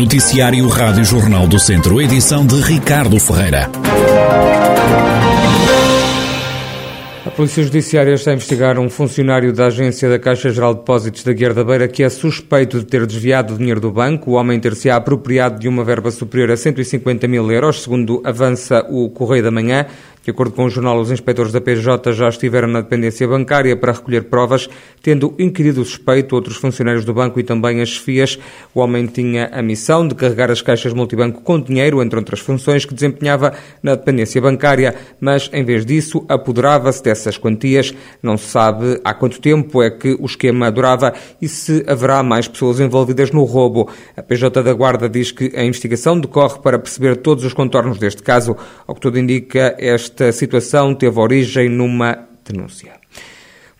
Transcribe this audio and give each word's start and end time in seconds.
Noticiário 0.00 0.66
Rádio 0.66 1.04
Jornal 1.04 1.46
do 1.46 1.58
Centro, 1.58 2.00
edição 2.00 2.46
de 2.46 2.58
Ricardo 2.62 3.20
Ferreira. 3.20 3.68
A 7.26 7.30
Polícia 7.30 7.62
Judiciária 7.62 8.14
está 8.14 8.30
a 8.30 8.34
investigar 8.34 8.78
um 8.78 8.88
funcionário 8.88 9.52
da 9.52 9.66
agência 9.66 10.08
da 10.08 10.18
Caixa 10.18 10.48
Geral 10.48 10.72
de 10.72 10.80
Depósitos 10.80 11.22
da 11.22 11.34
Guerra 11.34 11.52
da 11.52 11.64
Beira 11.64 11.86
que 11.86 12.02
é 12.02 12.08
suspeito 12.08 12.78
de 12.78 12.86
ter 12.86 13.06
desviado 13.06 13.54
o 13.54 13.58
dinheiro 13.58 13.78
do 13.78 13.92
banco. 13.92 14.30
O 14.30 14.34
homem 14.34 14.58
ter-se 14.58 14.88
apropriado 14.88 15.60
de 15.60 15.68
uma 15.68 15.84
verba 15.84 16.10
superior 16.10 16.50
a 16.50 16.56
150 16.56 17.28
mil 17.28 17.52
euros, 17.52 17.82
segundo 17.82 18.22
avança 18.24 18.86
o 18.88 19.10
Correio 19.10 19.44
da 19.44 19.50
Manhã. 19.50 19.84
De 20.22 20.30
acordo 20.30 20.52
com 20.52 20.66
o 20.66 20.70
jornal, 20.70 21.00
os 21.00 21.10
inspectores 21.10 21.50
da 21.50 21.62
PJ 21.62 22.12
já 22.12 22.28
estiveram 22.28 22.68
na 22.68 22.82
dependência 22.82 23.26
bancária 23.26 23.74
para 23.74 23.92
recolher 23.92 24.24
provas, 24.24 24.68
tendo 25.02 25.34
inquirido 25.38 25.80
o 25.80 25.84
suspeito, 25.84 26.34
outros 26.34 26.56
funcionários 26.56 27.06
do 27.06 27.14
banco 27.14 27.40
e 27.40 27.42
também 27.42 27.80
as 27.80 27.88
chefias. 27.88 28.38
O 28.74 28.80
homem 28.80 29.06
tinha 29.06 29.48
a 29.50 29.62
missão 29.62 30.06
de 30.06 30.14
carregar 30.14 30.50
as 30.50 30.60
caixas 30.60 30.92
multibanco 30.92 31.40
com 31.40 31.58
dinheiro, 31.58 32.02
entre 32.02 32.18
outras 32.18 32.40
funções 32.40 32.84
que 32.84 32.92
desempenhava 32.92 33.54
na 33.82 33.94
dependência 33.94 34.42
bancária, 34.42 34.94
mas 35.18 35.48
em 35.54 35.64
vez 35.64 35.86
disso 35.86 36.22
apoderava-se 36.28 37.02
dessas 37.02 37.38
quantias. 37.38 37.94
Não 38.22 38.36
se 38.36 38.48
sabe 38.48 39.00
há 39.02 39.14
quanto 39.14 39.40
tempo 39.40 39.82
é 39.82 39.90
que 39.90 40.18
o 40.20 40.26
esquema 40.26 40.70
durava 40.70 41.14
e 41.40 41.48
se 41.48 41.82
haverá 41.86 42.22
mais 42.22 42.46
pessoas 42.46 42.78
envolvidas 42.78 43.30
no 43.30 43.44
roubo. 43.44 43.88
A 44.14 44.22
PJ 44.22 44.62
da 44.62 44.72
Guarda 44.74 45.08
diz 45.08 45.32
que 45.32 45.50
a 45.56 45.64
investigação 45.64 46.20
decorre 46.20 46.58
para 46.58 46.78
perceber 46.78 47.16
todos 47.16 47.42
os 47.42 47.54
contornos 47.54 47.98
deste 47.98 48.22
caso. 48.22 48.54
Ao 48.86 48.94
que 48.94 49.00
tudo 49.00 49.18
indica, 49.18 49.74
esta 49.78 50.09
esta 50.10 50.32
situação 50.32 50.94
teve 50.94 51.18
origem 51.18 51.68
numa 51.68 52.28
denúncia. 52.44 52.99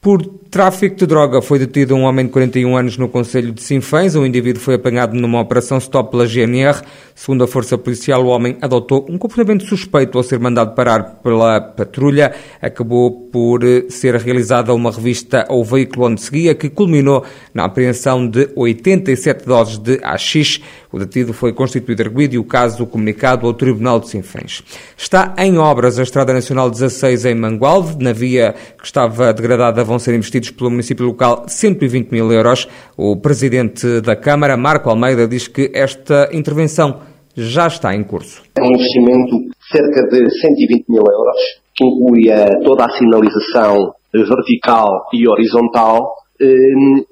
Por 0.01 0.25
tráfico 0.51 0.97
de 0.97 1.07
droga 1.07 1.43
foi 1.43 1.59
detido 1.59 1.95
um 1.95 2.05
homem 2.05 2.25
de 2.25 2.33
41 2.33 2.75
anos 2.75 2.97
no 2.97 3.07
Conselho 3.07 3.53
de 3.53 3.63
Sinfãs. 3.63 4.15
O 4.15 4.25
indivíduo 4.25 4.63
foi 4.63 4.77
apanhado 4.77 5.15
numa 5.15 5.39
operação 5.39 5.77
stop 5.77 6.11
pela 6.11 6.27
GNR. 6.27 6.81
Segundo 7.15 7.45
a 7.45 7.47
Força 7.47 7.77
Policial, 7.77 8.25
o 8.25 8.29
homem 8.29 8.57
adotou 8.63 9.05
um 9.11 9.19
comportamento 9.19 9.67
suspeito 9.67 10.17
ao 10.17 10.25
ser 10.25 10.41
mandado 10.41 10.75
parar 10.75 11.21
pela 11.23 11.61
patrulha. 11.61 12.35
Acabou 12.63 13.11
por 13.31 13.61
ser 13.91 14.17
realizada 14.17 14.73
uma 14.73 14.91
revista 14.91 15.45
ao 15.47 15.63
veículo 15.63 16.07
onde 16.07 16.23
seguia, 16.23 16.55
que 16.55 16.71
culminou 16.71 17.23
na 17.53 17.67
apreensão 17.67 18.27
de 18.27 18.49
87 18.57 19.45
doses 19.45 19.77
de 19.77 20.01
AX. 20.03 20.63
O 20.91 20.99
detido 20.99 21.35
foi 21.35 21.53
constituído 21.53 22.03
arguido 22.03 22.35
e 22.35 22.39
o 22.39 22.45
caso 22.45 22.87
comunicado 22.87 23.47
ao 23.47 23.53
Tribunal 23.53 24.01
de 24.01 24.09
Sinfãs. 24.09 24.65
Está 24.97 25.35
em 25.39 25.59
obras 25.59 25.99
a 25.99 26.03
Estrada 26.03 26.33
Nacional 26.33 26.71
16 26.71 27.27
em 27.27 27.35
Mangualde. 27.35 28.03
Na 28.03 28.15
via 28.15 28.55
que 28.79 28.87
estava 28.87 29.33
degradada 29.33 29.85
vão 29.91 29.99
ser 29.99 30.15
investidos 30.15 30.51
pelo 30.53 30.71
município 30.71 31.05
local 31.05 31.45
120 31.49 32.11
mil 32.13 32.31
euros. 32.33 32.69
O 32.97 33.17
presidente 33.17 34.01
da 34.01 34.15
Câmara, 34.15 34.57
Marco 34.57 34.89
Almeida, 34.89 35.27
diz 35.27 35.49
que 35.49 35.71
esta 35.75 36.31
intervenção 36.33 37.01
já 37.35 37.67
está 37.67 37.95
em 37.95 38.05
curso. 38.05 38.43
É 38.57 38.63
um 38.63 38.73
investimento 38.73 39.37
de 39.37 39.67
cerca 39.71 40.03
de 40.09 40.31
120 40.31 40.85
mil 40.89 41.03
euros, 41.03 41.41
que 41.75 41.85
inclui 41.85 42.23
toda 42.65 42.85
a 42.85 42.91
sinalização 42.91 43.93
vertical 44.13 44.89
e 45.13 45.29
horizontal 45.29 46.15
eh, 46.41 46.47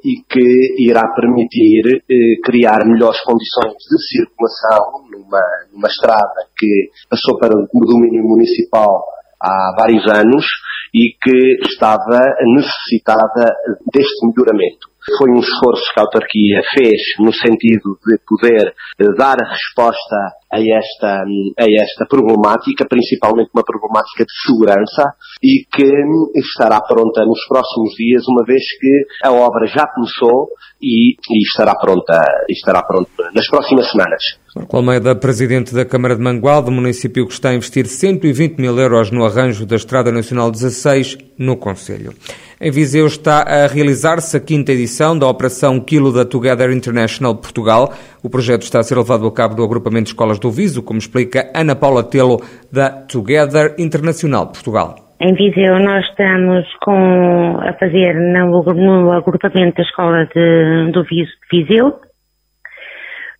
e 0.04 0.22
que 0.28 0.88
irá 0.88 1.02
permitir 1.14 2.02
eh, 2.08 2.40
criar 2.44 2.84
melhores 2.86 3.20
condições 3.22 3.74
de 3.74 3.98
circulação 4.16 5.04
numa, 5.10 5.42
numa 5.72 5.88
estrada 5.88 6.46
que 6.56 6.90
passou 7.10 7.38
para 7.38 7.54
o 7.54 7.86
domínio 7.86 8.24
municipal 8.24 9.04
há 9.40 9.74
vários 9.78 10.04
anos 10.08 10.44
e 10.94 11.14
que 11.20 11.58
estava 11.66 12.20
necessitada 12.56 13.54
deste 13.92 14.26
melhoramento. 14.26 14.88
Foi 15.16 15.30
um 15.30 15.40
esforço 15.40 15.82
que 15.94 16.00
a 16.00 16.02
autarquia 16.02 16.60
fez 16.74 17.00
no 17.18 17.32
sentido 17.32 17.98
de 18.06 18.18
poder 18.26 18.74
eh, 19.00 19.14
dar 19.16 19.36
resposta 19.38 20.16
a 20.52 20.58
esta, 20.60 21.24
a 21.58 21.66
esta 21.82 22.06
problemática, 22.06 22.86
principalmente 22.88 23.50
uma 23.54 23.64
problemática 23.64 24.24
de 24.24 24.32
segurança, 24.46 25.12
e 25.42 25.64
que 25.70 26.40
estará 26.40 26.80
pronta 26.80 27.24
nos 27.24 27.44
próximos 27.46 27.94
dias, 27.94 28.22
uma 28.28 28.44
vez 28.44 28.62
que 28.78 28.90
a 29.24 29.32
obra 29.32 29.66
já 29.66 29.86
começou 29.86 30.48
e, 30.80 31.12
e 31.12 31.42
estará 31.42 31.74
pronta, 31.74 32.20
estará 32.48 32.82
pronta 32.82 33.30
nas 33.34 33.46
próximas 33.48 33.90
semanas. 33.90 34.22
Marco 34.56 34.76
Almeida, 34.76 35.14
presidente 35.14 35.74
da 35.74 35.84
Câmara 35.84 36.16
de 36.16 36.22
Mangualde, 36.22 36.70
município 36.70 37.26
que 37.26 37.32
está 37.32 37.50
a 37.50 37.54
investir 37.54 37.86
120 37.86 38.58
mil 38.58 38.78
euros 38.78 39.10
no 39.10 39.24
arranjo 39.24 39.66
da 39.66 39.76
Estrada 39.76 40.10
Nacional 40.10 40.50
16 40.50 41.18
no 41.38 41.56
Conselho. 41.56 42.12
Em 42.60 42.72
Viseu 42.72 43.06
está 43.06 43.42
a 43.42 43.68
realizar-se 43.68 44.36
a 44.36 44.40
quinta 44.40 44.72
edição 44.72 45.16
da 45.16 45.28
Operação 45.28 45.78
Quilo 45.78 46.12
da 46.12 46.24
Together 46.24 46.72
International 46.72 47.36
Portugal. 47.36 47.92
O 48.20 48.28
projeto 48.28 48.62
está 48.62 48.80
a 48.80 48.82
ser 48.82 48.98
levado 48.98 49.28
a 49.28 49.32
cabo 49.32 49.54
do 49.54 49.62
agrupamento 49.62 50.06
de 50.06 50.10
escolas 50.10 50.37
do 50.38 50.50
Viso, 50.50 50.82
como 50.82 50.98
explica 50.98 51.50
Ana 51.54 51.74
Paula 51.74 52.02
Telo, 52.02 52.38
da 52.72 52.90
Together 52.90 53.74
Internacional 53.78 54.46
Portugal. 54.46 54.96
Em 55.20 55.34
Viseu 55.34 55.80
nós 55.80 56.04
estamos 56.06 56.64
com, 56.80 57.58
a 57.60 57.72
fazer 57.72 58.14
no, 58.14 58.62
no 58.62 59.12
agrupamento 59.12 59.76
da 59.76 59.82
escola 59.82 60.26
de, 60.26 60.92
do 60.92 61.02
Viso 61.04 61.32
de 61.50 61.58
Viseu, 61.58 62.00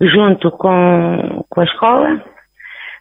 junto 0.01 0.51
com, 0.51 1.45
com 1.49 1.61
a 1.61 1.65
escola, 1.65 2.23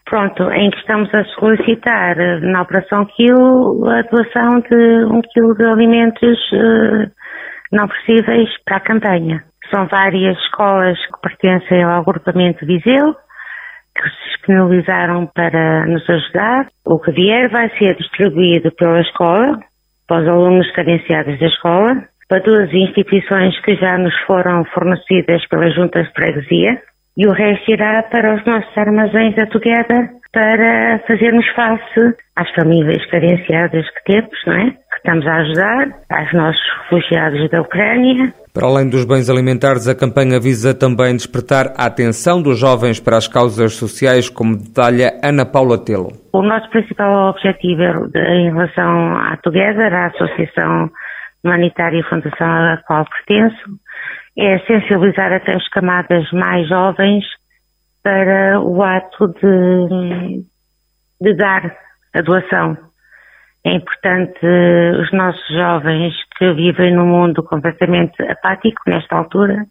pronto, 0.06 0.44
em 0.52 0.70
que 0.70 0.78
estamos 0.78 1.14
a 1.14 1.24
solicitar 1.40 2.20
eh, 2.20 2.40
na 2.42 2.62
Operação 2.62 3.06
Quilo 3.06 3.88
a 3.90 4.02
doação 4.04 4.60
de 4.62 5.06
um 5.06 5.22
quilo 5.34 5.56
de 5.56 5.66
alimentos 5.66 6.40
uh, 6.54 7.12
não 7.72 7.88
possíveis 7.88 8.50
para 8.64 8.78
a 8.78 8.82
campanha. 8.82 9.44
São 9.74 9.88
várias 9.88 10.38
escolas 10.38 10.98
que 10.98 11.22
pertencem 11.22 11.84
ao 11.84 12.02
agrupamento 12.02 12.66
Viseu, 12.66 13.16
que 14.02 14.10
se 14.10 14.38
disponibilizaram 14.38 15.28
para 15.34 15.86
nos 15.86 16.10
ajudar. 16.10 16.68
O 16.86 17.00
que 17.00 17.12
vier 17.12 17.50
vai 17.50 17.70
ser 17.78 17.96
distribuído 17.96 18.72
pela 18.72 19.02
escola, 19.02 19.60
para 20.08 20.22
os 20.22 20.28
alunos 20.28 20.72
carenciados 20.72 21.40
da 21.40 21.48
escola, 21.48 22.04
para 22.30 22.40
duas 22.40 22.74
instituições 22.74 23.60
que 23.62 23.76
já 23.76 23.98
nos 23.98 24.16
foram 24.26 24.64
fornecidas 24.66 25.46
pelas 25.48 25.74
juntas 25.74 26.08
de 26.08 26.14
freguesia, 26.14 26.82
e 27.18 27.28
o 27.28 27.32
resto 27.32 27.72
irá 27.72 28.04
para 28.04 28.36
os 28.36 28.46
nossos 28.46 28.78
armazéns 28.78 29.36
da 29.36 29.48
Together 29.48 30.10
para 30.32 31.00
fazermos 31.08 31.48
face 31.56 32.16
às 32.36 32.50
famílias 32.52 33.04
carenciadas 33.08 33.90
que 33.90 34.04
temos, 34.06 34.46
não 34.46 34.54
é? 34.54 34.74
Estamos 35.08 35.26
a 35.26 35.36
ajudar, 35.38 35.88
aos 36.10 36.34
nossos 36.34 36.62
refugiados 36.82 37.50
da 37.50 37.62
Ucrânia. 37.62 38.34
Para 38.54 38.68
além 38.68 38.90
dos 38.90 39.06
bens 39.06 39.30
alimentares, 39.30 39.88
a 39.88 39.96
campanha 39.96 40.38
visa 40.38 40.78
também 40.78 41.16
despertar 41.16 41.68
a 41.78 41.86
atenção 41.86 42.42
dos 42.42 42.60
jovens 42.60 43.00
para 43.00 43.16
as 43.16 43.26
causas 43.26 43.76
sociais, 43.76 44.30
como 44.30 44.58
detalha 44.58 45.18
Ana 45.24 45.46
Paula 45.46 45.78
Telo. 45.78 46.12
O 46.34 46.42
nosso 46.42 46.70
principal 46.72 47.30
objetivo 47.30 47.84
em 48.18 48.52
relação 48.52 49.16
à 49.16 49.38
Together, 49.38 49.94
à 49.94 50.08
Associação 50.08 50.92
Humanitária 51.42 52.02
e 52.02 52.04
Fundação 52.04 52.46
a 52.46 52.78
qual 52.86 53.06
pertenço, 53.06 53.64
é 54.38 54.60
sensibilizar 54.68 55.32
até 55.32 55.56
as 55.56 55.70
camadas 55.70 56.30
mais 56.34 56.68
jovens 56.68 57.24
para 58.04 58.60
o 58.60 58.84
ato 58.84 59.30
de, 59.30 60.44
de 61.22 61.34
dar 61.38 61.74
a 62.14 62.22
doação. 62.22 62.87
É 63.68 63.74
importante 63.74 64.40
os 65.02 65.12
nossos 65.12 65.46
jovens 65.50 66.14
que 66.38 66.54
vivem 66.54 66.96
num 66.96 67.06
mundo 67.06 67.44
completamente 67.44 68.24
apático 68.24 68.82
nesta 68.88 69.18
altura 69.18 69.66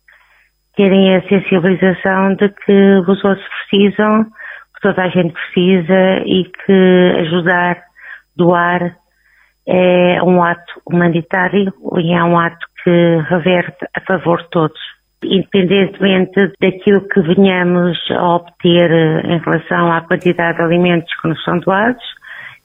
terem 0.76 1.16
a 1.16 1.22
sensibilização 1.22 2.34
de 2.34 2.50
que 2.50 3.02
os 3.08 3.24
outros 3.24 3.46
precisam, 3.70 4.24
que 4.24 4.80
toda 4.82 5.02
a 5.02 5.08
gente 5.08 5.32
precisa 5.32 6.22
e 6.26 6.44
que 6.44 7.12
ajudar, 7.20 7.78
doar 8.36 8.94
é 9.66 10.22
um 10.22 10.42
ato 10.42 10.82
humanitário 10.84 11.72
e 11.96 12.12
é 12.12 12.22
um 12.22 12.38
ato 12.38 12.66
que 12.84 13.16
reverte 13.30 13.86
a 13.96 14.00
favor 14.02 14.42
de 14.42 14.50
todos. 14.50 14.80
Independentemente 15.24 16.52
daquilo 16.60 17.08
que 17.08 17.20
venhamos 17.22 17.98
a 18.10 18.36
obter 18.36 18.90
em 19.24 19.38
relação 19.38 19.90
à 19.90 20.02
quantidade 20.02 20.58
de 20.58 20.64
alimentos 20.64 21.10
que 21.18 21.28
nos 21.28 21.42
são 21.42 21.58
doados, 21.60 22.04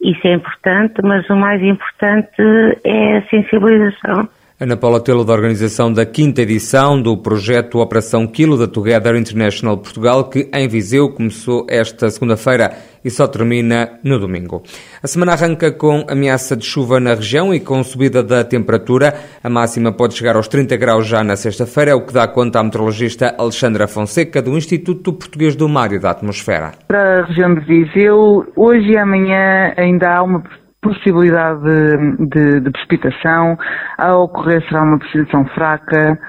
isso 0.01 0.27
é 0.27 0.33
importante, 0.33 1.01
mas 1.03 1.30
o 1.30 1.36
mais 1.36 1.62
importante 1.62 2.42
é 2.83 3.18
a 3.18 3.30
sensibilização. 3.30 4.27
Ana 4.62 4.78
Paula 4.78 5.02
Telo, 5.02 5.25
da 5.25 5.34
organização 5.34 5.92
da 5.92 6.06
quinta 6.06 6.44
edição 6.44 7.02
do 7.02 7.18
projeto 7.18 7.80
Operação 7.80 8.28
Quilo 8.28 8.56
da 8.56 8.68
Together 8.68 9.16
International 9.16 9.75
Portugal, 9.75 10.25
que 10.25 10.52
em 10.54 10.68
Viseu 10.68 11.10
começou 11.10 11.66
esta 11.68 12.12
segunda-feira 12.12 12.72
e 13.04 13.10
só 13.10 13.28
termina 13.28 13.98
no 14.04 14.19
domingo. 14.19 14.62
A 15.02 15.08
semana 15.08 15.31
arranca 15.31 15.72
com 15.72 16.06
ameaça 16.08 16.56
de 16.56 16.63
chuva 16.63 17.00
na 17.00 17.16
região 17.16 17.52
e 17.52 17.60
com 17.60 17.84
subida 17.84 18.22
da 18.22 18.44
temperatura. 18.44 19.16
A 19.44 19.50
máxima 19.50 19.92
pode 19.92 20.13
chegar 20.13 20.36
aos 20.36 20.48
30 20.48 20.78
graus 20.78 21.07
já 21.07 21.24
na 21.24 21.36
sexta-feira, 21.36 21.98
o 21.98 22.06
que 22.06 22.14
dá 22.14 22.28
conta 22.28 22.60
a 22.60 22.64
meteorologista 22.64 23.34
Alexandra 23.40 23.88
Fonseca, 23.88 24.44
do 24.44 24.56
Instituto 24.56 25.12
Português 25.12 25.56
do 25.56 25.68
Mar 25.68 25.92
e 25.92 25.98
da 25.98 26.12
Atmosfera. 26.12 26.74
Para 26.88 27.22
a 27.22 27.25
região 27.25 27.56
de 27.56 27.62
Viseu, 27.62 28.46
hoje 28.56 28.92
e 28.92 28.98
amanhã 29.00 29.74
ainda 29.75 30.18
há 30.18 30.22
uma 30.22 30.44
possibilidade 30.81 31.62
de, 31.62 32.28
de, 32.28 32.60
de 32.62 32.72
precipitação. 32.72 33.57
A 33.98 34.16
ocorrer 34.16 34.63
será 34.68 34.83
uma 34.83 35.00
precipitação 35.00 35.45
fraca. 35.45 36.19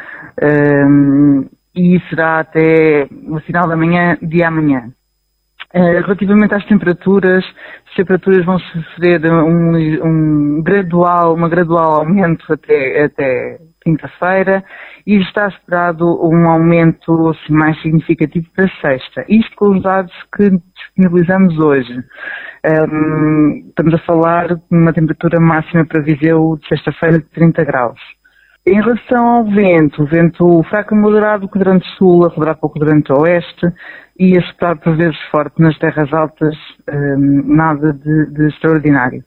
Um, 0.43 1.47
e 1.75 2.01
será 2.09 2.41
até 2.41 3.09
o 3.29 3.41
final 3.41 3.67
da 3.67 3.77
manhã 3.77 4.17
de 4.21 4.43
amanhã. 4.43 4.91
Uh, 5.75 6.03
relativamente 6.03 6.55
às 6.55 6.65
temperaturas, 6.67 7.45
as 7.89 7.95
temperaturas 7.95 8.45
vão 8.45 8.59
sofrer 8.59 9.25
um, 9.25 9.75
um 10.05 10.63
gradual, 10.63 11.35
uma 11.35 11.49
gradual 11.49 12.01
aumento 12.01 12.45
até, 12.53 13.05
até 13.05 13.59
quinta-feira 13.83 14.63
e 15.07 15.17
está 15.17 15.49
esperado 15.49 16.05
um 16.23 16.47
aumento 16.47 17.31
assim, 17.31 17.55
mais 17.55 17.81
significativo 17.81 18.47
para 18.55 18.69
sexta. 18.83 19.25
Isto 19.29 19.57
com 19.57 19.71
os 19.71 19.83
dados 19.83 20.13
que 20.37 20.51
disponibilizamos 20.51 21.59
hoje. 21.59 22.05
Estamos 22.65 23.95
a 23.95 23.99
falar 24.07 24.55
de 24.55 24.63
uma 24.71 24.93
temperatura 24.93 25.41
máxima 25.41 25.85
para 25.85 26.01
Viseu 26.01 26.57
de 26.61 26.69
sexta-feira 26.69 27.19
de 27.19 27.25
30 27.27 27.65
graus. 27.65 27.99
Em 28.65 28.81
relação 28.81 29.27
ao 29.27 29.45
vento, 29.45 30.03
o 30.03 30.07
vento 30.07 30.63
fraco 30.71 30.95
e 30.95 30.99
moderado, 30.99 31.49
quadrante 31.49 31.85
sul, 31.99 32.25
a 32.25 32.29
rodar 32.29 32.57
para 32.57 32.67
o 32.69 32.71
quadrante 32.71 33.13
oeste 33.13 33.67
e 34.17 34.39
a 34.39 34.43
soprar 34.43 34.77
por 34.79 34.97
vezes 34.97 35.19
forte 35.33 35.61
nas 35.61 35.77
terras 35.79 36.13
altas, 36.13 36.55
um, 36.89 37.43
nada 37.57 37.93
de, 37.93 38.27
de 38.27 38.47
extraordinário. 38.47 39.25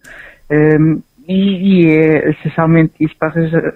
Um, 0.49 1.01
e, 1.27 1.83
e, 1.83 1.87
é 1.87 2.29
essencialmente 2.29 2.93
isso 2.99 3.15
para 3.17 3.29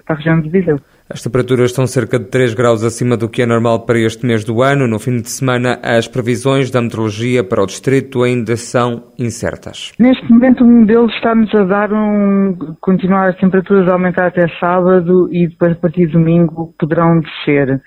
a, 0.08 0.14
região 0.14 0.40
de 0.40 0.48
Viseu. 0.48 0.76
As 1.08 1.22
temperaturas 1.22 1.70
estão 1.70 1.86
cerca 1.86 2.18
de 2.18 2.26
3 2.26 2.54
graus 2.54 2.84
acima 2.84 3.16
do 3.16 3.28
que 3.28 3.42
é 3.42 3.46
normal 3.46 3.84
para 3.84 3.98
este 3.98 4.24
mês 4.24 4.44
do 4.44 4.62
ano. 4.62 4.86
No 4.86 4.98
fim 4.98 5.16
de 5.16 5.28
semana, 5.28 5.80
as 5.82 6.06
previsões 6.06 6.70
da 6.70 6.80
meteorologia 6.80 7.42
para 7.42 7.62
o 7.62 7.66
distrito 7.66 8.22
ainda 8.22 8.56
são 8.56 9.04
incertas. 9.18 9.92
Neste 9.98 10.30
momento, 10.30 10.62
o 10.62 10.66
modelo 10.66 11.06
está-nos 11.06 11.52
a 11.54 11.64
dar 11.64 11.92
um. 11.92 12.56
continuar 12.80 13.30
as 13.30 13.36
temperaturas 13.38 13.88
a 13.88 13.92
aumentar 13.94 14.28
até 14.28 14.46
sábado 14.60 15.28
e 15.32 15.48
depois, 15.48 15.72
a 15.72 15.76
partir 15.76 16.06
de 16.06 16.12
domingo, 16.12 16.72
poderão 16.78 17.20
descer. 17.20 17.80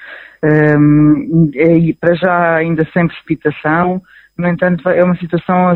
Um, 0.43 1.49
é, 1.55 1.93
para 1.99 2.15
já, 2.15 2.55
ainda 2.55 2.85
sem 2.91 3.07
precipitação. 3.07 4.01
No 4.37 4.47
entanto, 4.49 4.89
é 4.89 5.01
uma 5.01 5.15
situação 5.15 5.69
a, 5.69 5.73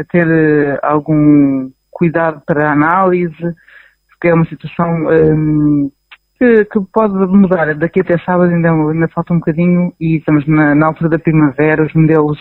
a 0.00 0.04
ter 0.04 0.26
eh, 0.26 0.78
algum 0.82 1.70
cuidado 2.00 2.40
para 2.46 2.70
a 2.70 2.72
análise, 2.72 3.54
porque 4.08 4.28
é 4.28 4.34
uma 4.34 4.46
situação. 4.46 4.88
Um, 5.06 5.90
que, 6.38 6.64
que, 6.64 6.80
pode 6.90 7.14
mudar. 7.14 7.74
Daqui 7.74 8.00
até 8.00 8.16
sábado 8.24 8.50
ainda, 8.50 8.70
ainda 8.70 9.06
falta 9.08 9.34
um 9.34 9.38
bocadinho 9.38 9.92
e 10.00 10.16
estamos 10.16 10.46
na, 10.46 10.74
na 10.74 10.86
altura 10.86 11.10
da 11.10 11.18
primavera, 11.18 11.84
os 11.84 11.92
modelos 11.92 12.38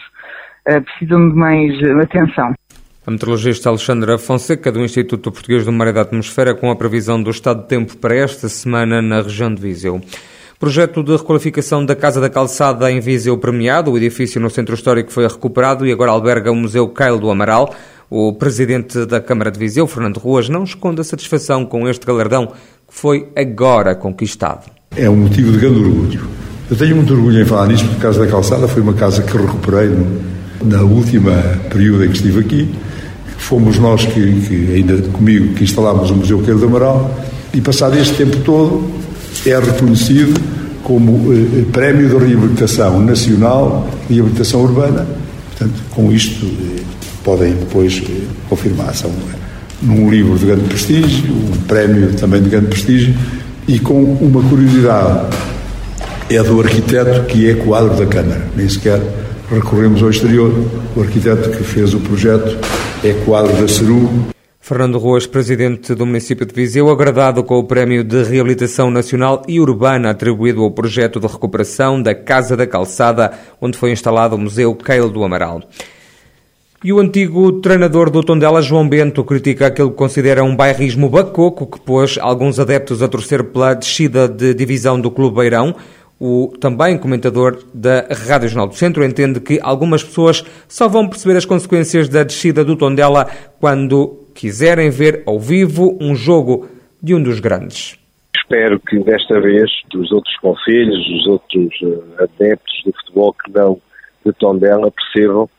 uh, 0.70 0.82
precisam 0.82 1.30
de 1.30 1.36
mais 1.36 1.74
atenção. 2.02 2.54
A 3.06 3.12
meteorologista 3.12 3.68
Alexandra 3.68 4.18
Fonseca, 4.18 4.72
do 4.72 4.80
Instituto 4.80 5.30
Português 5.34 5.66
do 5.66 5.72
Mar 5.74 5.90
e 5.90 5.94
da 5.94 6.02
Atmosfera, 6.02 6.56
com 6.56 6.72
a 6.72 6.78
previsão 6.78 7.22
do 7.22 7.30
estado 7.30 7.64
de 7.64 7.68
tempo 7.68 7.98
para 7.98 8.16
esta 8.16 8.48
semana 8.48 9.02
na 9.02 9.22
região 9.22 9.54
de 9.54 9.62
Viseu. 9.62 10.00
Projeto 10.58 11.04
de 11.04 11.16
requalificação 11.16 11.86
da 11.86 11.96
Casa 11.96 12.22
da 12.22 12.30
Calçada 12.30 12.90
em 12.90 13.00
Viseu 13.02 13.38
premiado. 13.38 13.92
O 13.92 13.98
edifício 13.98 14.40
no 14.40 14.50
centro 14.50 14.76
histórico 14.76 15.12
foi 15.12 15.28
recuperado 15.28 15.86
e 15.86 15.92
agora 15.92 16.12
alberga 16.12 16.52
o 16.52 16.56
Museu 16.56 16.88
Caio 16.90 17.18
do 17.18 17.30
Amaral. 17.30 17.74
O 18.10 18.34
presidente 18.34 19.06
da 19.06 19.22
Câmara 19.22 19.52
de 19.52 19.60
Viseu, 19.60 19.86
Fernando 19.86 20.18
Ruas, 20.18 20.50
não 20.50 20.64
esconde 20.64 21.00
a 21.00 21.04
satisfação 21.04 21.64
com 21.64 21.88
este 21.88 22.06
galardão 22.06 22.48
que 22.48 22.54
foi 22.88 23.28
agora 23.36 23.94
conquistado. 23.94 24.72
É 24.96 25.08
um 25.08 25.16
motivo 25.16 25.52
de 25.52 25.60
grande 25.60 25.80
orgulho. 25.80 26.22
Eu 26.72 26.76
tenho 26.76 26.96
muito 26.96 27.14
orgulho 27.14 27.42
em 27.42 27.46
falar 27.46 27.68
nisto, 27.68 27.88
porque 27.88 28.00
a 28.00 28.10
Casa 28.10 28.26
da 28.26 28.28
Calçada 28.28 28.68
foi 28.68 28.82
uma 28.82 28.94
casa 28.94 29.22
que 29.22 29.38
recuperei 29.38 29.92
na 30.64 30.82
última 30.82 31.32
período 31.70 32.06
em 32.06 32.10
que 32.10 32.16
estive 32.16 32.40
aqui. 32.40 32.76
Fomos 33.38 33.78
nós 33.78 34.06
que, 34.06 34.42
que 34.42 34.74
ainda 34.74 35.02
comigo, 35.10 35.54
que 35.54 35.64
instalámos 35.64 36.10
o 36.10 36.16
Museu 36.16 36.40
Caio 36.42 36.58
do 36.58 36.66
Amaral 36.66 37.16
e 37.54 37.62
passado 37.62 37.98
este 37.98 38.16
tempo 38.16 38.38
todo 38.38 38.92
é 39.46 39.58
reconhecido 39.58 40.40
como 40.84 41.32
eh, 41.34 41.66
Prémio 41.72 42.10
de 42.10 42.26
Reabilitação 42.26 43.00
Nacional, 43.00 43.88
Reabilitação 44.10 44.62
Urbana. 44.62 45.08
Portanto, 45.50 45.82
com 45.92 46.12
isto 46.12 46.46
eh, 46.46 46.79
podem 47.30 47.54
depois 47.54 48.02
confirmar. 48.50 48.96
São 48.96 49.12
num 49.84 50.10
livro 50.10 50.36
de 50.38 50.48
grande 50.48 50.64
prestígio, 50.64 51.32
um 51.32 51.52
prémio 51.68 52.12
também 52.16 52.42
de 52.42 52.50
grande 52.50 52.68
prestígio 52.68 53.14
e 53.68 53.78
com 53.78 54.02
uma 54.02 54.42
curiosidade. 54.50 55.38
É 56.28 56.42
do 56.42 56.60
arquiteto 56.60 57.26
que 57.28 57.50
é 57.50 57.54
quadro 57.54 57.96
da 57.96 58.06
Câmara, 58.08 58.48
nem 58.56 58.68
sequer 58.68 59.00
recorremos 59.52 60.02
ao 60.02 60.10
exterior. 60.10 60.52
O 60.96 61.02
arquiteto 61.02 61.52
que 61.52 61.64
fez 61.64 61.94
o 61.94 62.00
projeto 62.00 62.58
é 63.04 63.14
quadro 63.26 63.56
da 63.62 63.68
CERU. 63.68 64.10
Fernando 64.60 64.98
Ruas, 64.98 65.26
presidente 65.26 65.96
do 65.96 66.06
município 66.06 66.46
de 66.46 66.54
Viseu, 66.54 66.90
agradado 66.90 67.44
com 67.44 67.58
o 67.58 67.64
Prémio 67.64 68.04
de 68.04 68.24
Reabilitação 68.24 68.92
Nacional 68.92 69.44
e 69.48 69.60
Urbana 69.60 70.12
atribuído 70.12 70.64
ao 70.64 70.72
projeto 70.72 71.20
de 71.20 71.28
recuperação 71.28 72.02
da 72.02 72.14
Casa 72.14 72.58
da 72.58 72.68
Calçada, 72.68 73.32
onde 73.62 73.78
foi 73.78 73.92
instalado 73.92 74.36
o 74.36 74.40
Museu 74.40 74.76
Keil 74.76 75.10
do 75.10 75.24
Amaral. 75.24 75.62
E 76.82 76.94
o 76.94 77.00
antigo 77.00 77.60
treinador 77.60 78.10
do 78.10 78.24
Tondela, 78.24 78.62
João 78.62 78.88
Bento, 78.88 79.22
critica 79.26 79.68
aquele 79.68 79.90
que 79.90 79.98
considera 79.98 80.46
um 80.46 80.56
bairrismo 80.56 81.10
bacoco 81.10 81.68
que 81.68 81.78
pôs 81.78 82.18
alguns 82.18 82.58
adeptos 82.58 83.04
a 83.04 83.10
torcer 83.10 83.44
pela 83.44 83.74
descida 83.74 84.30
de 84.30 84.54
divisão 84.54 85.00
do 85.00 85.12
Clube 85.12 85.36
Beirão. 85.36 85.76
O 86.18 86.54
também 86.58 86.98
comentador 86.98 87.62
da 87.74 88.08
Rádio 88.26 88.48
Jornal 88.48 88.68
do 88.70 88.76
Centro 88.76 89.04
entende 89.04 89.42
que 89.42 89.60
algumas 89.62 90.06
pessoas 90.06 90.42
só 90.70 90.88
vão 90.88 91.06
perceber 91.06 91.36
as 91.36 91.44
consequências 91.44 92.08
da 92.08 92.24
descida 92.24 92.64
do 92.64 92.78
Tondela 92.78 93.28
quando 93.60 94.18
quiserem 94.34 94.90
ver 94.90 95.24
ao 95.26 95.38
vivo 95.38 95.98
um 96.00 96.16
jogo 96.16 96.70
de 97.04 97.14
um 97.14 97.22
dos 97.22 97.42
grandes. 97.42 98.00
Espero 98.38 98.80
que 98.80 99.00
desta 99.00 99.38
vez 99.42 99.70
dos 99.92 100.10
outros 100.14 100.38
conselhos, 100.38 101.06
dos 101.10 101.28
outros 101.28 101.82
uh, 101.82 102.04
adeptos 102.20 102.84
do 102.86 102.94
futebol 102.94 103.34
que 103.34 103.52
não 103.52 103.82
de 104.26 104.32
Tondela 104.34 104.90
percebam 104.92 105.50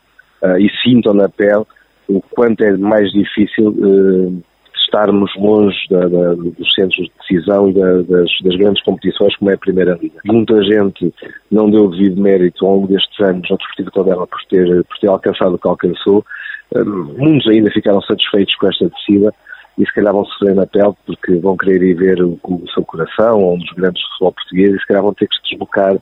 uh, 0.43 0.59
e 0.59 0.71
sintam 0.83 1.15
na 1.15 1.29
pele 1.29 1.65
o 2.09 2.21
quanto 2.21 2.63
é 2.63 2.77
mais 2.77 3.11
difícil 3.13 3.69
uh, 3.69 4.43
estarmos 4.77 5.31
longe 5.37 5.79
da, 5.89 6.01
da, 6.01 6.35
dos 6.35 6.75
centros 6.75 7.07
de 7.07 7.13
decisão 7.21 7.71
e 7.71 7.75
da, 7.75 8.03
das, 8.03 8.29
das, 8.43 8.57
grandes 8.57 8.83
competições 8.83 9.37
como 9.37 9.51
é 9.51 9.55
a 9.55 9.59
Primeira 9.59 9.97
Liga. 10.01 10.19
Muita 10.25 10.61
gente 10.65 11.15
não 11.51 11.71
deu 11.71 11.89
devido 11.89 12.21
mérito 12.21 12.67
ao 12.67 12.75
longo 12.75 12.89
destes 12.89 13.19
anos 13.21 13.49
ao 13.51 13.57
Desportivo 13.57 13.91
Tondela 13.93 14.27
por 14.27 14.41
ter, 14.49 14.85
por 14.85 14.99
ter 14.99 15.09
alcançado 15.09 15.55
o 15.55 15.59
que 15.59 15.69
alcançou. 15.69 16.25
Uh, 16.75 16.85
muitos 16.85 17.49
ainda 17.49 17.71
ficaram 17.71 18.01
satisfeitos 18.03 18.55
com 18.57 18.69
esta 18.69 18.89
descida 18.89 19.33
e 19.79 19.87
se 19.87 19.93
calhar 19.95 20.13
vão 20.13 20.25
sofrer 20.25 20.55
na 20.55 20.67
pele 20.67 20.93
porque 21.07 21.37
vão 21.37 21.57
querer 21.57 21.83
ir 21.83 21.95
ver 21.95 22.23
o, 22.23 22.39
o 22.43 22.65
seu 22.75 22.85
coração 22.85 23.39
ou 23.39 23.55
um 23.55 23.59
dos 23.59 23.71
grandes 23.71 24.03
futebol 24.03 24.33
português 24.33 24.75
e 24.75 24.79
se 24.79 24.87
calhar 24.87 25.03
vão 25.03 25.15
ter 25.15 25.29
que 25.29 25.37
se 25.37 25.43
deslocar 25.51 25.97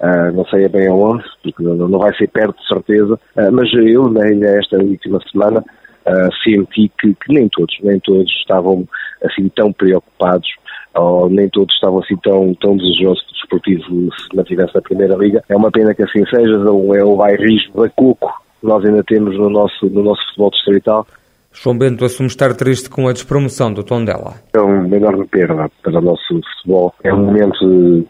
Uh, 0.00 0.32
não 0.32 0.46
sei 0.46 0.66
bem 0.68 0.88
aonde, 0.88 1.24
porque 1.42 1.62
não, 1.62 1.98
vai 1.98 2.14
ser 2.16 2.28
perto 2.28 2.58
de 2.58 2.66
certeza, 2.66 3.14
uh, 3.14 3.52
mas 3.52 3.70
eu, 3.74 4.08
nesta 4.08 4.78
última 4.78 5.20
semana, 5.30 5.60
uh, 5.60 6.34
senti 6.42 6.90
que, 6.98 7.14
que, 7.14 7.34
nem 7.34 7.48
todos, 7.50 7.76
nem 7.82 8.00
todos 8.00 8.30
estavam 8.40 8.88
assim 9.22 9.50
tão 9.50 9.70
preocupados, 9.72 10.48
ou 10.94 11.28
nem 11.28 11.50
todos 11.50 11.74
estavam 11.74 11.98
assim 11.98 12.16
tão, 12.22 12.54
tão 12.54 12.78
desejosos 12.78 13.22
que 13.24 13.30
o 13.30 13.34
desportivo 13.34 14.10
se 14.16 14.34
mantivesse 14.34 14.74
na 14.74 14.80
Primeira 14.80 15.16
Liga. 15.16 15.44
É 15.50 15.54
uma 15.54 15.70
pena 15.70 15.94
que 15.94 16.02
assim 16.02 16.24
seja, 16.26 16.54
é 16.54 17.04
o 17.04 17.16
bairrismo 17.16 17.82
da 17.82 17.90
Coco 17.90 18.32
nós 18.62 18.84
ainda 18.84 19.02
temos 19.04 19.36
no 19.36 19.48
nosso, 19.48 19.86
no 19.86 20.02
nosso 20.02 20.24
futebol 20.26 20.50
distrital, 20.50 21.06
João 21.52 21.76
Bento 21.76 22.04
assume 22.04 22.28
estar 22.28 22.54
triste 22.54 22.88
com 22.88 23.08
a 23.08 23.12
despromoção 23.12 23.72
do 23.72 23.82
Tondela. 23.82 24.34
É 24.54 24.60
uma 24.60 24.96
enorme 24.96 25.26
perda 25.26 25.68
para 25.82 25.98
o 25.98 26.00
nosso 26.00 26.22
futebol. 26.28 26.94
É 27.02 27.12
um 27.12 27.26
momento 27.26 27.58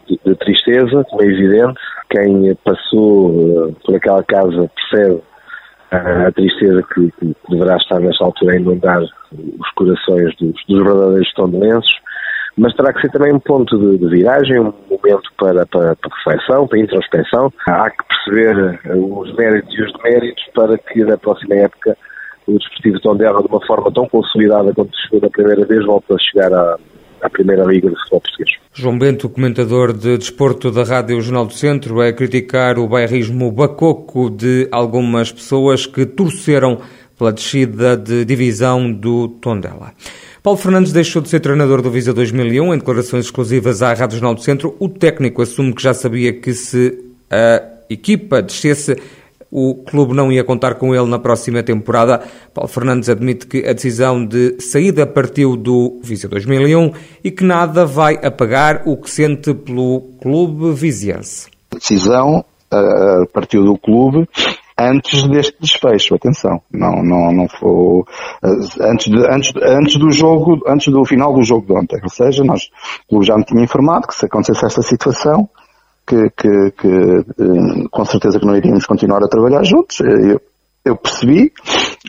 de, 0.07 0.19
de 0.23 0.35
tristeza, 0.35 1.03
como 1.09 1.23
é 1.23 1.25
evidente. 1.25 1.79
Quem 2.11 2.55
passou 2.63 3.31
uh, 3.31 3.75
por 3.83 3.95
aquela 3.95 4.23
casa 4.23 4.69
percebe 4.75 5.15
uh, 5.15 6.27
a 6.27 6.31
tristeza 6.31 6.83
que, 6.93 7.11
que, 7.19 7.35
deverá 7.49 7.77
estar 7.77 7.99
nesta 7.99 8.23
altura 8.23 8.53
a 8.53 8.57
inundar 8.57 9.01
os 9.01 9.69
corações 9.75 10.35
dos, 10.37 10.53
dos 10.67 10.83
verdadeiros 10.83 11.33
tondelenses. 11.33 11.91
Mas 12.57 12.75
terá 12.75 12.93
que 12.93 13.01
ser 13.01 13.11
também 13.11 13.33
um 13.33 13.39
ponto 13.39 13.75
de, 13.75 13.97
de 13.97 14.07
viragem, 14.07 14.59
um 14.59 14.73
momento 14.87 15.31
para, 15.39 15.65
para, 15.65 15.95
para, 15.95 16.15
reflexão, 16.15 16.67
para 16.67 16.79
introspecção. 16.79 17.51
Há 17.67 17.89
que 17.89 18.03
perceber 18.07 18.79
uh, 18.85 19.19
os 19.19 19.35
méritos 19.35 19.73
e 19.73 19.81
os 19.81 19.93
deméritos 19.93 20.43
para 20.53 20.77
que 20.77 21.03
na 21.03 21.17
próxima 21.17 21.55
época 21.55 21.97
o 22.47 22.57
Desportivo 22.57 22.99
Tondela, 22.99 23.41
de 23.41 23.47
uma 23.47 23.65
forma 23.65 23.91
tão 23.91 24.07
consolidada 24.07 24.73
quanto 24.73 24.91
chegou 25.01 25.19
da 25.19 25.29
primeira 25.29 25.65
vez, 25.65 25.85
volta 25.85 26.15
a 26.15 26.17
chegar 26.17 26.53
à, 26.53 26.77
à 27.21 27.29
Primeira 27.29 27.63
Liga 27.65 27.89
de 27.89 27.95
Futebol 27.95 28.21
Português. 28.21 28.49
João 28.73 28.97
Bento, 28.97 29.29
comentador 29.29 29.93
de 29.93 30.17
desporto 30.17 30.71
da 30.71 30.83
Rádio 30.83 31.21
Jornal 31.21 31.45
do 31.45 31.53
Centro, 31.53 32.01
é 32.01 32.11
criticar 32.11 32.79
o 32.79 32.87
bairrismo 32.87 33.51
bacoco 33.51 34.29
de 34.29 34.67
algumas 34.71 35.31
pessoas 35.31 35.85
que 35.85 36.05
torceram 36.05 36.79
pela 37.17 37.31
descida 37.31 37.95
de 37.95 38.25
divisão 38.25 38.91
do 38.91 39.27
Tondela. 39.27 39.91
Paulo 40.41 40.57
Fernandes 40.57 40.91
deixou 40.91 41.21
de 41.21 41.29
ser 41.29 41.39
treinador 41.39 41.83
do 41.83 41.91
Visa 41.91 42.11
2001 42.11 42.73
em 42.73 42.77
declarações 42.79 43.25
exclusivas 43.25 43.83
à 43.83 43.93
Rádio 43.93 44.17
Jornal 44.17 44.33
do 44.33 44.41
Centro. 44.41 44.75
O 44.79 44.89
técnico 44.89 45.43
assume 45.43 45.71
que 45.71 45.83
já 45.83 45.93
sabia 45.93 46.33
que 46.33 46.51
se 46.53 46.97
a 47.29 47.61
equipa 47.87 48.41
descesse 48.41 48.95
o 49.51 49.75
clube 49.75 50.13
não 50.13 50.31
ia 50.31 50.43
contar 50.43 50.75
com 50.75 50.95
ele 50.95 51.07
na 51.07 51.19
próxima 51.19 51.61
temporada. 51.61 52.21
Paulo 52.53 52.69
Fernandes 52.69 53.09
admite 53.09 53.45
que 53.45 53.67
a 53.67 53.73
decisão 53.73 54.25
de 54.25 54.61
saída 54.61 55.05
partiu 55.05 55.57
do 55.57 55.99
Viseu 56.01 56.29
2001 56.29 56.93
e 57.23 57.29
que 57.29 57.43
nada 57.43 57.85
vai 57.85 58.17
apagar 58.23 58.83
o 58.85 58.95
que 58.95 59.09
sente 59.09 59.53
pelo 59.53 60.01
clube 60.21 60.71
viziense. 60.71 61.49
A 61.71 61.75
decisão 61.75 62.45
uh, 62.73 63.27
partiu 63.33 63.65
do 63.65 63.77
clube 63.77 64.25
antes 64.79 65.27
deste 65.27 65.55
desfecho, 65.59 66.15
atenção, 66.15 66.61
não, 66.71 67.03
não, 67.03 67.31
não 67.31 67.47
foi, 67.47 68.03
antes, 68.81 69.11
de, 69.11 69.17
antes, 69.27 69.53
antes 69.61 69.97
do 69.97 70.11
jogo, 70.11 70.59
antes 70.67 70.91
do 70.91 71.05
final 71.05 71.33
do 71.33 71.43
jogo 71.43 71.67
de 71.67 71.73
ontem, 71.73 71.99
ou 72.01 72.09
seja, 72.09 72.43
nós, 72.43 72.69
o 73.05 73.09
clube 73.09 73.25
já 73.25 73.37
me 73.37 73.45
tinha 73.45 73.63
informado 73.63 74.07
que 74.07 74.15
se 74.15 74.25
acontecesse 74.25 74.65
esta 74.65 74.81
situação, 74.81 75.47
que, 76.11 76.29
que, 76.31 76.71
que 76.71 76.87
eh, 76.87 77.87
com 77.89 78.03
certeza 78.03 78.37
que 78.37 78.45
não 78.45 78.57
iríamos 78.57 78.85
continuar 78.85 79.23
a 79.23 79.29
trabalhar 79.29 79.63
juntos, 79.63 80.01
eu, 80.01 80.41
eu 80.83 80.95
percebi 80.97 81.53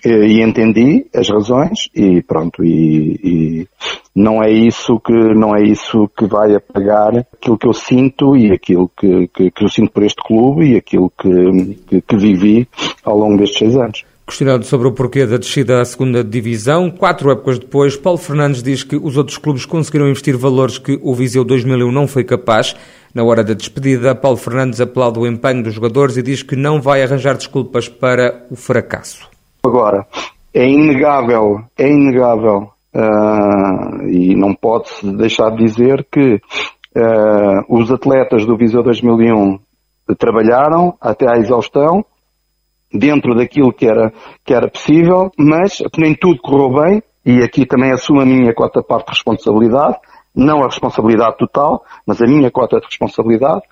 eh, 0.04 0.26
e 0.26 0.42
entendi 0.42 1.06
as 1.14 1.28
razões 1.28 1.88
e 1.94 2.20
pronto, 2.22 2.64
e, 2.64 3.20
e, 3.22 3.68
não 4.14 4.42
é 4.42 4.50
isso 4.50 4.98
que, 4.98 5.12
não 5.12 5.54
é 5.54 5.62
isso 5.62 6.10
que 6.18 6.26
vai 6.26 6.54
apagar 6.54 7.16
aquilo 7.32 7.56
que 7.56 7.68
eu 7.68 7.72
sinto 7.72 8.36
e 8.36 8.50
aquilo 8.50 8.90
que, 8.98 9.28
que, 9.28 9.50
que 9.52 9.64
eu 9.64 9.68
sinto 9.68 9.92
por 9.92 10.02
este 10.02 10.20
clube 10.22 10.72
e 10.72 10.76
aquilo 10.76 11.10
que, 11.16 11.78
que, 11.86 12.00
que 12.00 12.16
vivi 12.16 12.68
ao 13.04 13.16
longo 13.16 13.38
destes 13.38 13.58
seis 13.58 13.76
anos. 13.76 14.04
Questionado 14.26 14.64
sobre 14.64 14.88
o 14.88 14.92
porquê 14.92 15.26
da 15.26 15.36
descida 15.36 15.80
à 15.80 15.84
segunda 15.84 16.22
divisão, 16.22 16.90
quatro 16.90 17.30
épocas 17.30 17.58
depois, 17.58 17.96
Paulo 17.96 18.18
Fernandes 18.18 18.62
diz 18.62 18.84
que 18.84 18.96
os 18.96 19.16
outros 19.16 19.36
clubes 19.36 19.66
conseguiram 19.66 20.08
investir 20.08 20.36
valores 20.36 20.78
que 20.78 20.98
o 21.02 21.14
Viseu 21.14 21.44
2001 21.44 21.90
não 21.90 22.06
foi 22.06 22.24
capaz. 22.24 22.74
Na 23.14 23.22
hora 23.22 23.44
da 23.44 23.52
despedida, 23.52 24.14
Paulo 24.14 24.38
Fernandes 24.38 24.80
aplaude 24.80 25.18
o 25.18 25.26
empenho 25.26 25.62
dos 25.62 25.74
jogadores 25.74 26.16
e 26.16 26.22
diz 26.22 26.42
que 26.42 26.56
não 26.56 26.80
vai 26.80 27.02
arranjar 27.02 27.36
desculpas 27.36 27.86
para 27.86 28.46
o 28.50 28.56
fracasso. 28.56 29.28
Agora, 29.64 30.06
é 30.54 30.66
inegável, 30.66 31.60
é 31.78 31.88
inegável, 31.88 32.70
uh, 32.94 34.08
e 34.08 34.34
não 34.34 34.54
pode-se 34.54 35.10
deixar 35.14 35.50
de 35.50 35.64
dizer 35.64 36.06
que 36.10 36.34
uh, 36.36 37.64
os 37.68 37.90
atletas 37.92 38.46
do 38.46 38.56
Viseu 38.56 38.82
2001 38.82 39.58
trabalharam 40.18 40.94
até 40.98 41.30
à 41.30 41.36
exaustão, 41.36 42.04
dentro 42.92 43.34
daquilo 43.34 43.72
que 43.72 43.86
era, 43.86 44.12
que 44.44 44.54
era 44.54 44.70
possível, 44.70 45.30
mas 45.38 45.82
nem 45.98 46.14
tudo 46.14 46.40
correu 46.40 46.82
bem, 46.82 47.02
e 47.24 47.42
aqui 47.42 47.66
também 47.66 47.92
assumo 47.92 48.20
a 48.20 48.26
minha 48.26 48.54
cota 48.54 48.82
parte 48.82 49.06
de 49.06 49.12
responsabilidade, 49.12 49.96
não 50.34 50.62
a 50.62 50.66
responsabilidade 50.66 51.36
total, 51.38 51.84
mas 52.06 52.20
a 52.20 52.26
minha 52.26 52.50
cota 52.50 52.78
de 52.78 52.86
responsabilidade. 52.86 53.62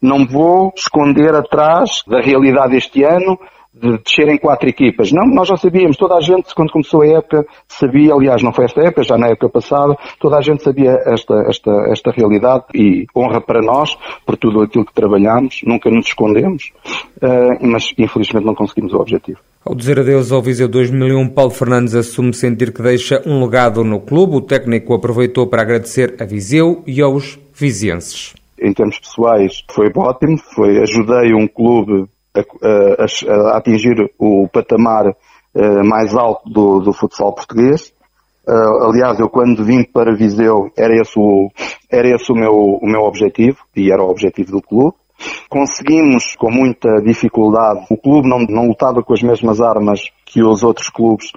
Não 0.00 0.26
vou 0.26 0.72
esconder 0.76 1.34
atrás 1.34 2.02
da 2.06 2.20
realidade 2.20 2.72
deste 2.72 3.02
ano, 3.02 3.38
de 3.74 3.98
descerem 3.98 4.38
quatro 4.38 4.68
equipas. 4.68 5.10
Não, 5.10 5.26
nós 5.26 5.48
já 5.48 5.56
sabíamos, 5.56 5.96
toda 5.96 6.14
a 6.14 6.20
gente, 6.20 6.54
quando 6.54 6.70
começou 6.70 7.02
a 7.02 7.08
época, 7.08 7.44
sabia, 7.66 8.14
aliás, 8.14 8.40
não 8.42 8.52
foi 8.52 8.66
esta 8.66 8.80
época, 8.80 9.02
já 9.02 9.18
na 9.18 9.28
época 9.28 9.48
passada, 9.48 9.96
toda 10.20 10.38
a 10.38 10.40
gente 10.40 10.62
sabia 10.62 10.92
esta, 11.06 11.34
esta, 11.48 11.72
esta 11.90 12.10
realidade 12.12 12.64
e 12.72 13.06
honra 13.16 13.40
para 13.40 13.60
nós, 13.60 13.96
por 14.24 14.36
tudo 14.36 14.62
aquilo 14.62 14.84
que 14.84 14.94
trabalhamos, 14.94 15.60
nunca 15.64 15.90
nos 15.90 16.06
escondemos, 16.06 16.72
uh, 17.16 17.66
mas 17.66 17.92
infelizmente 17.98 18.46
não 18.46 18.54
conseguimos 18.54 18.92
o 18.92 18.98
objetivo. 18.98 19.40
Ao 19.66 19.74
dizer 19.74 19.98
adeus 19.98 20.30
ao 20.30 20.42
Viseu 20.42 20.68
2001, 20.68 21.26
Paulo 21.30 21.50
Fernandes 21.50 21.94
assume 21.94 22.34
sentir 22.34 22.70
que 22.70 22.82
deixa 22.82 23.22
um 23.24 23.42
legado 23.42 23.82
no 23.82 23.98
clube. 23.98 24.36
O 24.36 24.42
técnico 24.42 24.92
aproveitou 24.92 25.46
para 25.46 25.62
agradecer 25.62 26.16
a 26.20 26.26
Viseu 26.26 26.82
e 26.86 27.00
aos 27.00 27.38
vizienses. 27.54 28.34
Em 28.60 28.74
termos 28.74 28.98
pessoais, 28.98 29.64
foi 29.70 29.90
ótimo. 29.96 30.36
Foi, 30.54 30.82
ajudei 30.82 31.32
um 31.32 31.48
clube 31.48 32.04
a, 32.34 32.40
a, 33.02 33.52
a 33.54 33.56
atingir 33.56 33.96
o 34.18 34.46
patamar 34.48 35.08
uh, 35.08 35.14
mais 35.82 36.14
alto 36.14 36.46
do, 36.50 36.80
do 36.80 36.92
futsal 36.92 37.32
português. 37.32 37.90
Uh, 38.46 38.84
aliás, 38.90 39.18
eu 39.18 39.30
quando 39.30 39.64
vim 39.64 39.82
para 39.82 40.14
Viseu 40.14 40.70
era 40.76 40.94
esse 40.94 41.18
o, 41.18 41.50
era 41.90 42.06
esse 42.14 42.30
o 42.30 42.34
meu, 42.34 42.52
o 42.52 42.86
meu 42.86 43.00
objetivo 43.00 43.60
e 43.74 43.90
era 43.90 44.02
o 44.02 44.10
objetivo 44.10 44.52
do 44.52 44.60
clube. 44.60 44.94
Conseguimos 45.48 46.34
com 46.36 46.50
muita 46.50 47.00
dificuldade, 47.02 47.86
o 47.90 47.96
clube 47.96 48.28
não, 48.28 48.40
não 48.40 48.68
lutava 48.68 49.02
com 49.02 49.12
as 49.12 49.22
mesmas 49.22 49.60
armas 49.60 50.00
que 50.24 50.42
os 50.42 50.62
outros 50.62 50.88
clubes 50.88 51.30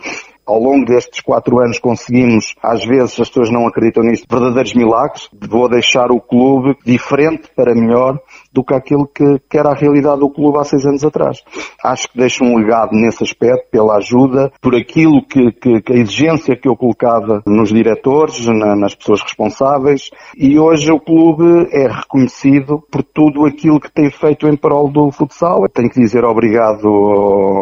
ao 0.48 0.60
longo 0.60 0.86
destes 0.86 1.20
quatro 1.20 1.60
anos 1.60 1.78
conseguimos, 1.78 2.56
às 2.64 2.86
vezes 2.86 3.20
as 3.20 3.28
pessoas 3.28 3.52
não 3.52 3.68
acreditam 3.68 4.02
nisto, 4.02 4.26
verdadeiros 4.30 4.74
milagres. 4.74 5.30
Vou 5.50 5.68
deixar 5.68 6.10
o 6.10 6.22
clube 6.22 6.78
diferente 6.86 7.50
para 7.54 7.76
melhor 7.76 8.18
do 8.58 8.64
que 8.64 8.74
aquilo 8.74 9.06
que, 9.06 9.40
que 9.48 9.56
era 9.56 9.70
a 9.70 9.76
realidade 9.76 10.20
do 10.20 10.32
clube 10.32 10.58
há 10.58 10.64
seis 10.64 10.84
anos 10.84 11.06
atrás. 11.06 11.44
Acho 11.84 12.10
que 12.10 12.18
deixo 12.18 12.44
um 12.44 12.58
legado 12.58 12.90
nesse 12.92 13.24
aspecto, 13.24 13.70
pela 13.70 13.98
ajuda, 13.98 14.52
por 14.60 14.76
aquilo 14.76 15.24
que, 15.24 15.52
que, 15.52 15.82
que 15.82 15.94
a 15.94 15.96
exigência 15.96 16.56
que 16.56 16.68
eu 16.68 16.76
colocava 16.76 17.44
nos 17.46 17.70
diretores, 17.70 18.48
na, 18.48 18.76
nas 18.76 18.96
pessoas 18.96 19.22
responsáveis, 19.22 20.10
e 20.36 20.58
hoje 20.58 20.92
o 20.92 21.00
clube 21.00 21.68
é 21.72 21.88
reconhecido 21.88 22.82
por 22.92 23.04
tudo 23.04 23.46
aquilo 23.46 23.80
que 23.80 23.92
tem 23.92 24.10
feito 24.10 24.48
em 24.48 24.58
prol 24.58 24.90
do 24.90 25.12
futsal. 25.12 25.70
Tenho 25.70 25.92
que 25.92 26.00
dizer 26.00 26.26
obrigado, 26.26 26.88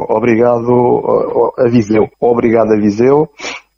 obrigado 0.07 1.51
a 1.57 1.67
Viseu, 1.67 2.07
obrigado 2.21 2.71
a 2.71 2.77
Viseu, 2.77 3.27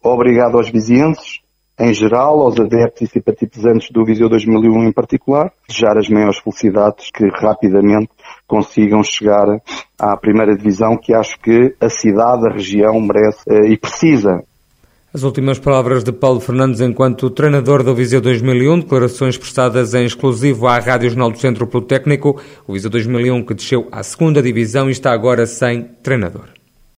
obrigado 0.04 0.58
aos 0.58 0.70
vizinhenses, 0.70 1.40
em 1.80 1.94
geral, 1.94 2.42
aos 2.42 2.60
adeptos 2.60 3.04
e 3.04 3.08
simpatizantes 3.08 3.92
do 3.92 4.04
Viseu 4.04 4.28
2001 4.28 4.88
em 4.88 4.92
particular, 4.92 5.52
desejar 5.68 5.98
as 5.98 6.10
maiores 6.10 6.40
felicidades 6.40 7.12
que 7.12 7.28
rapidamente 7.28 8.10
consigam 8.48 9.04
chegar 9.04 9.62
à 10.00 10.18
primeira 10.18 10.56
divisão 10.56 10.98
que 10.98 11.14
acho 11.14 11.40
que 11.40 11.76
a 11.80 11.90
cidade, 11.90 12.48
a 12.48 12.54
região 12.54 13.00
merece 13.00 13.44
eh, 13.48 13.72
e 13.72 13.78
precisa. 13.78 14.42
As 15.14 15.24
últimas 15.24 15.58
palavras 15.58 16.04
de 16.04 16.12
Paulo 16.12 16.40
Fernandes 16.40 16.82
enquanto 16.82 17.30
treinador 17.30 17.84
do 17.84 17.96
Viseu 17.96 18.22
2001, 18.22 18.82
declarações 18.82 19.38
prestadas 19.38 19.94
em 19.94 20.04
exclusivo 20.04 20.68
à 20.68 20.80
Rádio 20.80 21.10
Jornal 21.10 21.32
do 21.32 21.40
Centro 21.40 21.66
pelo 21.68 21.84
técnico, 21.84 22.42
o 22.68 22.74
Viseu 22.74 22.90
2001 22.90 23.44
que 23.44 23.54
desceu 23.54 23.88
à 23.92 24.04
segunda 24.04 24.42
divisão 24.42 24.90
e 24.90 24.92
está 24.92 25.12
agora 25.12 25.46
sem 25.46 25.84
treinador. 26.04 26.57